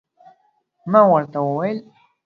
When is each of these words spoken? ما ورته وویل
ما 0.91 1.01
ورته 1.11 1.39
وویل 1.43 1.77